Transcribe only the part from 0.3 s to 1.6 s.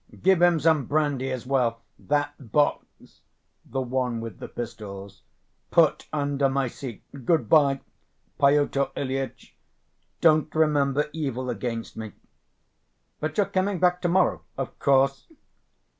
him some brandy as